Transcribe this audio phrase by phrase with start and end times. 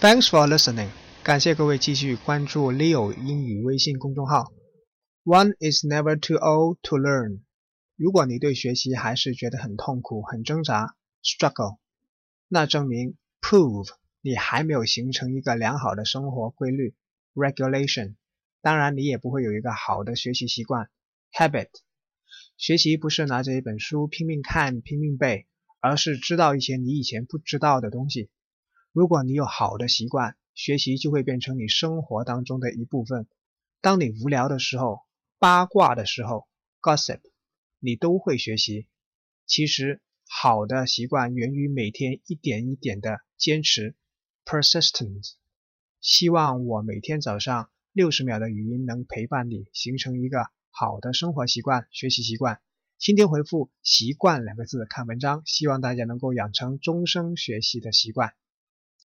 [0.00, 0.88] Thanks for listening.
[1.22, 4.50] 感谢各位继续关注 Leo 英语微信公众号。
[5.24, 7.40] One is never too old to learn.
[7.96, 11.76] 如果你对学习还是觉得很痛苦、很挣扎 （struggle），
[12.48, 13.90] 那证明 prove
[14.22, 16.94] 你还没有形成一个良好的生活规律
[17.34, 18.14] （regulation）。
[18.62, 20.88] 当然，你也不会有一个好的学习习惯
[21.30, 21.68] （habit）。
[22.56, 25.46] 学习不是拿着一本书拼命看、拼命背，
[25.78, 28.30] 而是知道一些你以前不知道的东西。
[28.92, 33.28] 如果你有好的习惯，学习就会变成你生活当中的一部分。
[33.80, 35.00] 当你无聊的时候、
[35.38, 36.48] 八卦的时候
[36.82, 37.20] （gossip），
[37.78, 38.88] 你都会学习。
[39.46, 43.94] 其实，好的习惯源于每天一点一点的坚持
[44.44, 45.34] （persistence）。
[46.00, 50.46] 希望我每天早上六十秒的语音能陪伴你，形成一个。
[50.72, 52.60] 好的生活习惯、学习习惯，
[52.96, 58.34] 今天回复“习惯”两个字看文章，希望大家能够养成终生学习的习惯。